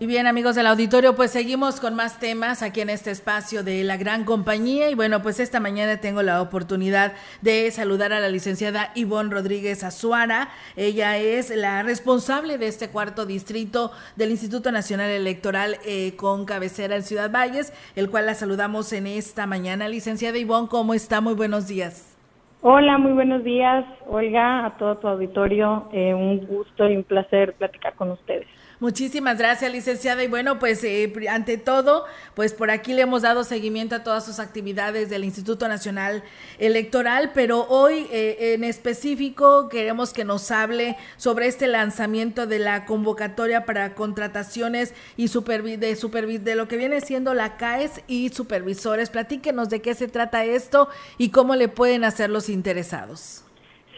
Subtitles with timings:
[0.00, 3.82] Y bien amigos del auditorio, pues seguimos con más temas aquí en este espacio de
[3.82, 8.28] la gran compañía y bueno, pues esta mañana tengo la oportunidad de saludar a la
[8.28, 10.50] licenciada Ivonne Rodríguez Azuara.
[10.76, 16.94] Ella es la responsable de este cuarto distrito del Instituto Nacional Electoral eh, con cabecera
[16.94, 19.88] en Ciudad Valles, el cual la saludamos en esta mañana.
[19.88, 21.20] Licenciada Ivonne, ¿cómo está?
[21.20, 22.16] Muy buenos días.
[22.62, 25.88] Hola, muy buenos días, Olga, a todo tu auditorio.
[25.92, 28.46] Eh, un gusto y un placer platicar con ustedes.
[28.80, 30.22] Muchísimas gracias, licenciada.
[30.22, 32.04] Y bueno, pues eh, ante todo,
[32.36, 36.22] pues por aquí le hemos dado seguimiento a todas sus actividades del Instituto Nacional
[36.60, 42.84] Electoral, pero hoy eh, en específico queremos que nos hable sobre este lanzamiento de la
[42.84, 45.96] convocatoria para contrataciones y supervi de,
[46.38, 49.10] de lo que viene siendo la CAES y supervisores.
[49.10, 53.44] Platíquenos de qué se trata esto y cómo le pueden hacer los interesados.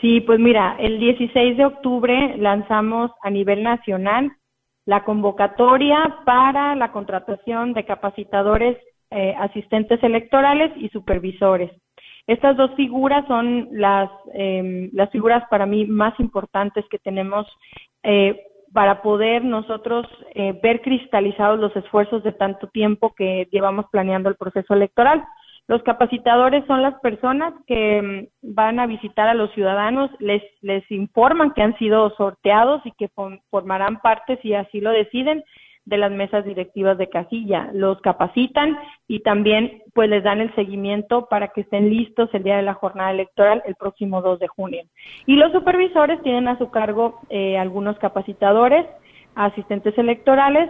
[0.01, 4.33] Sí, pues mira, el 16 de octubre lanzamos a nivel nacional
[4.91, 8.77] la convocatoria para la contratación de capacitadores,
[9.13, 11.71] eh, asistentes electorales y supervisores.
[12.27, 17.47] Estas dos figuras son las, em, las figuras para mí más importantes que tenemos
[18.03, 18.37] eh,
[18.73, 24.35] para poder nosotros eh, ver cristalizados los esfuerzos de tanto tiempo que llevamos planeando el
[24.35, 25.23] proceso electoral.
[25.71, 30.83] Los capacitadores son las personas que mm, van a visitar a los ciudadanos, les, les
[30.91, 33.09] informan que han sido sorteados y que
[33.51, 35.45] formarán parte, si así lo deciden,
[35.85, 37.71] de las mesas directivas de casilla.
[37.73, 42.57] Los capacitan y también pues les dan el seguimiento para que estén listos el día
[42.57, 44.83] de la jornada electoral el próximo 2 de junio.
[45.27, 48.87] Y los supervisores tienen a su cargo eh, algunos capacitadores,
[49.37, 50.69] asistentes electorales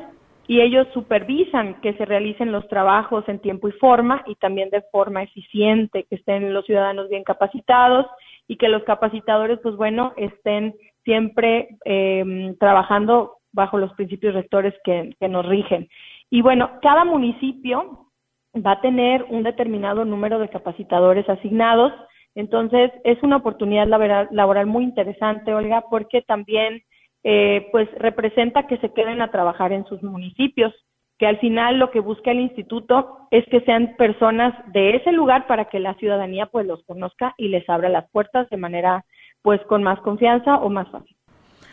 [0.50, 4.82] y ellos supervisan que se realicen los trabajos en tiempo y forma y también de
[4.90, 8.04] forma eficiente, que estén los ciudadanos bien capacitados
[8.48, 10.74] y que los capacitadores, pues bueno, estén
[11.04, 15.88] siempre eh, trabajando bajo los principios rectores que, que nos rigen.
[16.30, 18.08] Y bueno, cada municipio
[18.56, 21.92] va a tener un determinado número de capacitadores asignados,
[22.34, 26.82] entonces es una oportunidad laboral, laboral muy interesante, Olga, porque también
[27.24, 30.72] eh, pues representa que se queden a trabajar en sus municipios,
[31.18, 35.46] que al final lo que busca el instituto es que sean personas de ese lugar
[35.46, 39.04] para que la ciudadanía pues los conozca y les abra las puertas de manera
[39.42, 41.14] pues con más confianza o más fácil.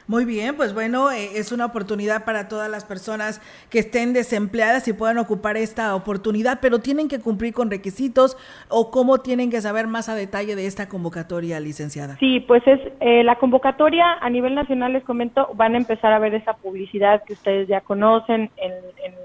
[0.07, 4.88] Muy bien, pues bueno, eh, es una oportunidad para todas las personas que estén desempleadas
[4.88, 8.38] y puedan ocupar esta oportunidad, pero tienen que cumplir con requisitos
[8.69, 12.16] o cómo tienen que saber más a detalle de esta convocatoria, licenciada.
[12.19, 16.19] Sí, pues es eh, la convocatoria a nivel nacional, les comento, van a empezar a
[16.19, 18.72] ver esa publicidad que ustedes ya conocen en,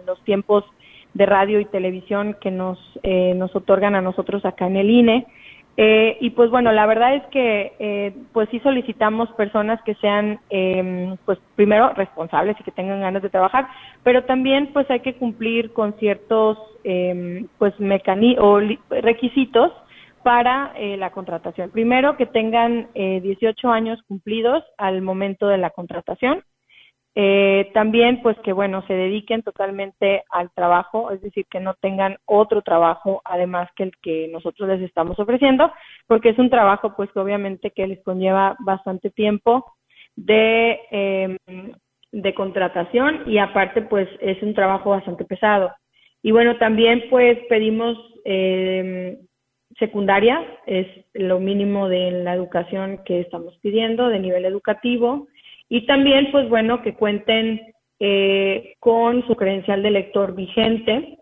[0.04, 0.64] los tiempos
[1.14, 5.26] de radio y televisión que nos, eh, nos otorgan a nosotros acá en el INE.
[5.76, 10.38] Eh, y pues bueno, la verdad es que eh, pues sí solicitamos personas que sean
[10.50, 13.68] eh, pues primero responsables y que tengan ganas de trabajar,
[14.02, 17.74] pero también pues hay que cumplir con ciertos eh, pues
[18.38, 18.60] o
[18.90, 19.72] requisitos
[20.22, 21.70] para eh, la contratación.
[21.70, 26.42] Primero que tengan eh, 18 años cumplidos al momento de la contratación.
[27.14, 32.16] Eh, también, pues que bueno, se dediquen totalmente al trabajo, es decir, que no tengan
[32.24, 35.70] otro trabajo además que el que nosotros les estamos ofreciendo,
[36.06, 39.74] porque es un trabajo, pues obviamente que les conlleva bastante tiempo
[40.16, 41.36] de, eh,
[42.12, 45.70] de contratación y aparte, pues es un trabajo bastante pesado.
[46.22, 49.18] Y bueno, también pues pedimos eh,
[49.78, 55.26] secundaria, es lo mínimo de la educación que estamos pidiendo, de nivel educativo
[55.74, 61.16] y también, pues bueno, que cuenten eh, con su credencial de lector vigente,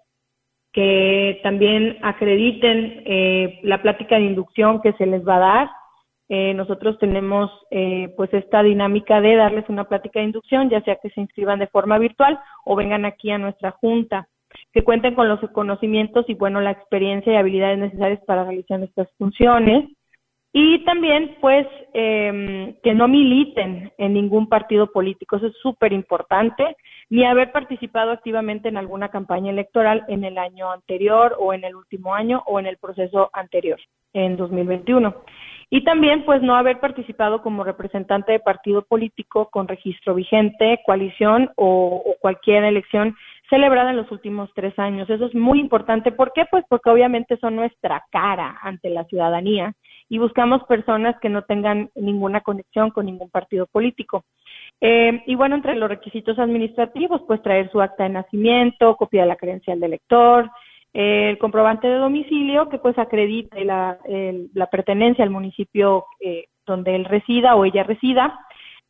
[0.72, 5.70] que también acrediten eh, la plática de inducción que se les va a dar.
[6.28, 10.96] Eh, nosotros tenemos eh, pues esta dinámica de darles una plática de inducción, ya sea
[11.00, 14.26] que se inscriban de forma virtual o vengan aquí a nuestra junta,
[14.72, 19.08] que cuenten con los conocimientos y bueno la experiencia y habilidades necesarias para realizar estas
[19.16, 19.88] funciones,
[20.52, 26.76] y también, pues, eh, que no militen en ningún partido político, eso es súper importante,
[27.08, 31.76] ni haber participado activamente en alguna campaña electoral en el año anterior o en el
[31.76, 33.78] último año o en el proceso anterior,
[34.12, 35.14] en 2021.
[35.70, 41.50] Y también, pues, no haber participado como representante de partido político con registro vigente, coalición
[41.54, 43.14] o, o cualquier elección
[43.50, 45.10] celebrada en los últimos tres años.
[45.10, 46.12] Eso es muy importante.
[46.12, 46.46] ¿Por qué?
[46.50, 49.74] Pues porque obviamente son nuestra cara ante la ciudadanía
[50.08, 54.24] y buscamos personas que no tengan ninguna conexión con ningún partido político.
[54.80, 59.28] Eh, y bueno, entre los requisitos administrativos, pues traer su acta de nacimiento, copia de
[59.28, 60.50] la credencial del elector,
[60.92, 63.98] el comprobante de domicilio que pues acredite la,
[64.54, 68.38] la pertenencia al municipio eh, donde él resida o ella resida,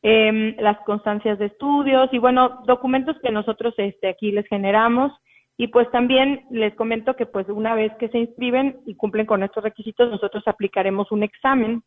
[0.03, 5.13] eh, las constancias de estudios y bueno, documentos que nosotros este, aquí les generamos
[5.57, 9.43] y pues también les comento que pues una vez que se inscriben y cumplen con
[9.43, 11.83] estos requisitos, nosotros aplicaremos un examen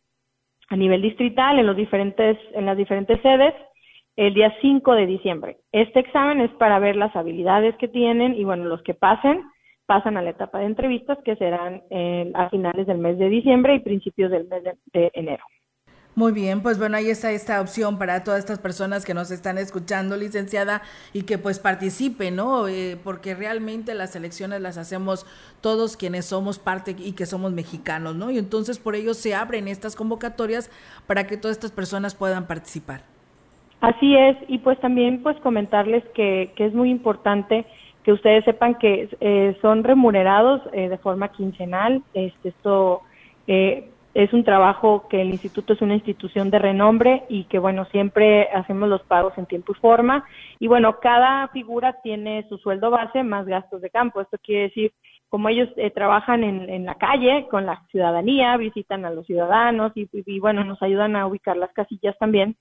[0.70, 3.54] a nivel distrital en los diferentes en las diferentes sedes
[4.16, 5.58] el día 5 de diciembre.
[5.72, 9.42] Este examen es para ver las habilidades que tienen y bueno, los que pasen
[9.88, 13.76] pasan a la etapa de entrevistas que serán eh, a finales del mes de diciembre
[13.76, 14.64] y principios del mes
[14.94, 15.44] de enero.
[16.16, 19.58] Muy bien, pues bueno, ahí está esta opción para todas estas personas que nos están
[19.58, 22.68] escuchando, licenciada, y que pues participen, ¿no?
[22.68, 25.26] Eh, porque realmente las elecciones las hacemos
[25.62, 28.30] todos quienes somos parte y que somos mexicanos, ¿no?
[28.30, 30.70] Y entonces por ello se abren estas convocatorias
[31.08, 33.02] para que todas estas personas puedan participar.
[33.82, 37.66] Así es, y pues también pues comentarles que, que es muy importante
[38.04, 43.02] que ustedes sepan que eh, son remunerados eh, de forma quincenal, este, esto...
[43.48, 47.86] Eh, es un trabajo que el instituto es una institución de renombre y que bueno,
[47.86, 50.26] siempre hacemos los pagos en tiempo y forma.
[50.60, 54.22] Y bueno, cada figura tiene su sueldo base más gastos de campo.
[54.22, 54.94] Esto quiere decir,
[55.30, 59.92] como ellos eh, trabajan en, en, la calle con la ciudadanía, visitan a los ciudadanos
[59.96, 62.56] y, bueno, nos ayudan a ubicar las casillas también.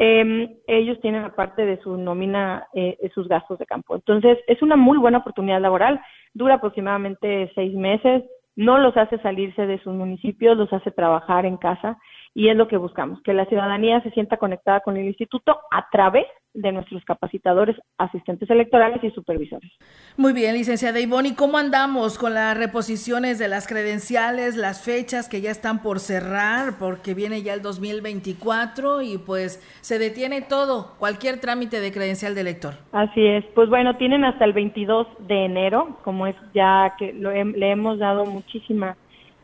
[0.00, 3.94] Eh, ellos tienen aparte de su nómina eh, sus gastos de campo.
[3.94, 6.00] Entonces, es una muy buena oportunidad laboral.
[6.34, 8.24] Dura aproximadamente seis meses
[8.58, 11.96] no los hace salirse de sus municipios, los hace trabajar en casa
[12.34, 15.88] y es lo que buscamos, que la ciudadanía se sienta conectada con el instituto a
[15.90, 19.70] través de nuestros capacitadores, asistentes electorales y supervisores.
[20.16, 25.28] Muy bien, licenciada Ivonne, ¿y cómo andamos con las reposiciones de las credenciales, las fechas
[25.28, 30.96] que ya están por cerrar, porque viene ya el 2024 y pues se detiene todo,
[30.98, 32.74] cualquier trámite de credencial de elector?
[32.92, 37.70] Así es, pues bueno, tienen hasta el 22 de enero, como es ya que le
[37.70, 38.96] hemos dado muchísima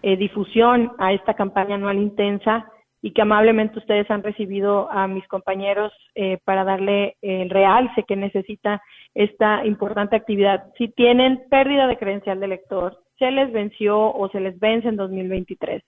[0.02, 2.66] eh, difusión a esta campaña anual intensa
[3.04, 8.16] y que amablemente ustedes han recibido a mis compañeros eh, para darle el realce que
[8.16, 8.80] necesita
[9.12, 10.72] esta importante actividad.
[10.78, 14.96] Si tienen pérdida de credencial de lector, se les venció o se les vence en
[14.96, 15.82] 2023,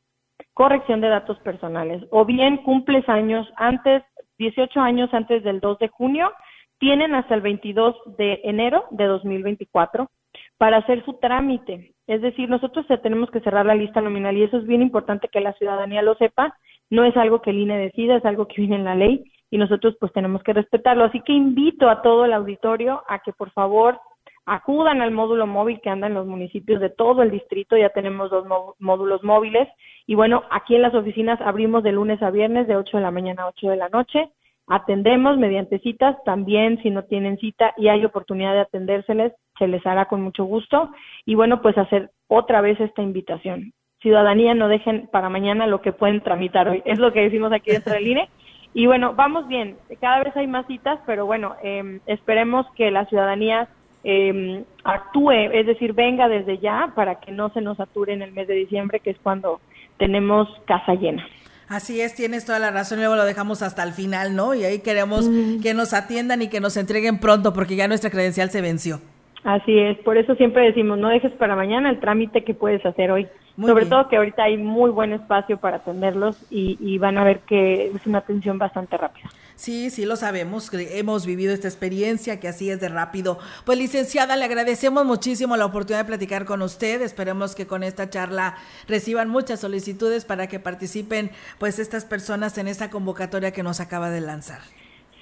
[0.53, 4.03] corrección de datos personales, o bien cumples años antes,
[4.37, 6.31] 18 años antes del 2 de junio,
[6.79, 10.11] tienen hasta el 22 de enero de 2024
[10.59, 11.95] para hacer su trámite.
[12.07, 15.41] Es decir, nosotros tenemos que cerrar la lista nominal y eso es bien importante que
[15.41, 16.55] la ciudadanía lo sepa
[16.91, 19.59] no es algo que el INE decida, es algo que viene en la ley y
[19.59, 21.05] nosotros pues tenemos que respetarlo.
[21.05, 23.99] Así que invito a todo el auditorio a que por favor
[24.45, 28.31] acudan al módulo móvil que anda en los municipios de todo el distrito, ya tenemos
[28.31, 28.47] dos
[28.79, 29.69] módulos móviles.
[30.07, 33.11] Y bueno, aquí en las oficinas abrimos de lunes a viernes de 8 de la
[33.11, 34.31] mañana a 8 de la noche,
[34.69, 39.85] atendemos mediante citas, también si no tienen cita y hay oportunidad de atendérseles, se les
[39.85, 40.91] hará con mucho gusto.
[41.25, 43.73] Y bueno, pues hacer otra vez esta invitación
[44.07, 46.81] ciudadanía no dejen para mañana lo que pueden tramitar hoy.
[46.85, 48.29] Es lo que decimos aquí dentro del INE.
[48.73, 49.77] Y bueno, vamos bien.
[50.01, 53.67] Cada vez hay más citas, pero bueno, eh, esperemos que la ciudadanía
[54.05, 58.31] eh, actúe, es decir, venga desde ya para que no se nos sature en el
[58.31, 59.61] mes de diciembre, que es cuando
[59.99, 61.27] tenemos casa llena.
[61.69, 64.55] Así es, tienes toda la razón, luego lo dejamos hasta el final, ¿no?
[64.55, 65.29] Y ahí queremos
[65.61, 69.01] que nos atiendan y que nos entreguen pronto, porque ya nuestra credencial se venció.
[69.43, 73.11] Así es, por eso siempre decimos, no dejes para mañana el trámite que puedes hacer
[73.11, 73.27] hoy.
[73.61, 77.87] Sobre todo que ahorita hay muy buen espacio para atenderlos y, van a ver que
[77.87, 79.29] es una atención bastante rápida.
[79.55, 83.39] Sí, sí lo sabemos, hemos vivido esta experiencia, que así es de rápido.
[83.65, 87.01] Pues licenciada, le agradecemos muchísimo la oportunidad de platicar con usted.
[87.01, 92.69] Esperemos que con esta charla reciban muchas solicitudes para que participen pues estas personas en
[92.69, 94.61] esta convocatoria que nos acaba de lanzar.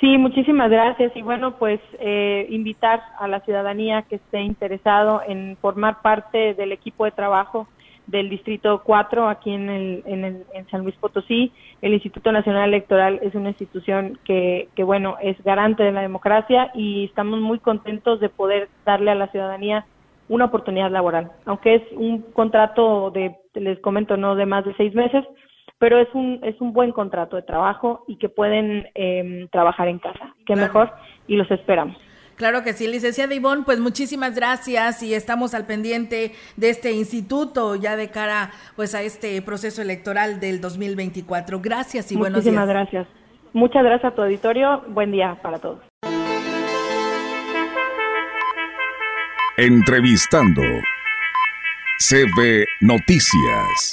[0.01, 1.17] Sí, muchísimas gracias.
[1.17, 6.73] Y bueno, pues eh, invitar a la ciudadanía que esté interesado en formar parte del
[6.73, 7.69] equipo de trabajo
[8.07, 11.53] del Distrito 4 aquí en, el, en, el, en San Luis Potosí.
[11.83, 16.71] El Instituto Nacional Electoral es una institución que, que, bueno, es garante de la democracia
[16.75, 19.87] y estamos muy contentos de poder darle a la ciudadanía
[20.29, 21.33] una oportunidad laboral.
[21.45, 25.25] Aunque es un contrato de, les comento, no de más de seis meses,
[25.79, 29.99] pero es un, es un buen contrato de trabajo y que pueden eh, trabajar en
[29.99, 30.35] casa.
[30.47, 30.91] Qué mejor
[31.27, 31.97] y los esperamos.
[32.37, 37.77] Claro que sí, licenciada Ivonne, pues muchísimas gracias y estamos al pendiente de este instituto
[37.77, 41.61] ya de cara pues a este proceso electoral del 2024.
[41.61, 42.55] Gracias y buenos días.
[42.55, 43.07] Muchísimas gracias.
[43.53, 44.83] Muchas gracias a tu auditorio.
[44.89, 45.81] Buen día para todos.
[49.57, 50.63] Entrevistando
[52.01, 53.93] CB Noticias.